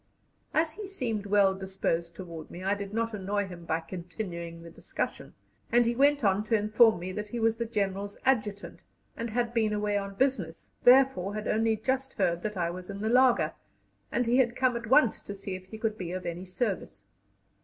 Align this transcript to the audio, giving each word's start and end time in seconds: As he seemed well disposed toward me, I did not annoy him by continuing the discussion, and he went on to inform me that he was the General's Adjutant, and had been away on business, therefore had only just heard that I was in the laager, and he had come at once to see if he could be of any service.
As 0.51 0.71
he 0.71 0.87
seemed 0.87 1.27
well 1.27 1.53
disposed 1.53 2.15
toward 2.15 2.49
me, 2.49 2.63
I 2.63 2.73
did 2.73 2.91
not 2.91 3.13
annoy 3.13 3.45
him 3.45 3.65
by 3.65 3.81
continuing 3.81 4.63
the 4.63 4.71
discussion, 4.71 5.35
and 5.71 5.85
he 5.85 5.93
went 5.95 6.23
on 6.23 6.43
to 6.45 6.55
inform 6.57 6.97
me 6.99 7.11
that 7.11 7.27
he 7.29 7.39
was 7.39 7.57
the 7.57 7.67
General's 7.67 8.17
Adjutant, 8.25 8.81
and 9.15 9.29
had 9.29 9.53
been 9.53 9.73
away 9.73 9.97
on 9.99 10.15
business, 10.15 10.71
therefore 10.83 11.35
had 11.35 11.47
only 11.47 11.75
just 11.77 12.15
heard 12.15 12.41
that 12.41 12.57
I 12.57 12.71
was 12.71 12.89
in 12.89 13.01
the 13.01 13.09
laager, 13.09 13.53
and 14.11 14.25
he 14.25 14.37
had 14.37 14.55
come 14.55 14.75
at 14.75 14.87
once 14.87 15.21
to 15.21 15.35
see 15.35 15.53
if 15.53 15.67
he 15.67 15.77
could 15.77 15.99
be 15.99 16.13
of 16.13 16.25
any 16.25 16.45
service. 16.45 17.03